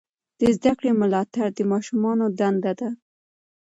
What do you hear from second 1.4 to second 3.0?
د ماشومانو دنده ده.